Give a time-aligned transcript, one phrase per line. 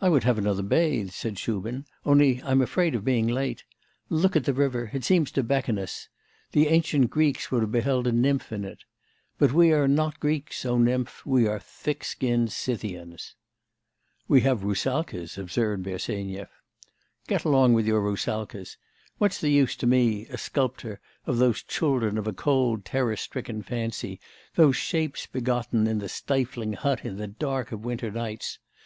[0.00, 3.64] 'I would have another bathe,' said Shubin, 'only I'm afraid of being late.
[4.08, 6.08] Look at the river; it seems to beckon us.
[6.52, 8.84] The ancient Greeks would have beheld a nymph in it.
[9.36, 11.26] But we are not Greeks, O nymph!
[11.26, 13.34] we are thick skinned Scythians.'
[14.26, 16.48] 'We have roussalkas,' observed Bersenyev.
[17.28, 18.78] 'Get along with your roussalkas!
[19.18, 23.60] What's the use to me a sculptor of those children of a cold, terror stricken
[23.60, 24.18] fancy,
[24.54, 28.58] those shapes begotten in the stifling hut, in the dark of winter nights?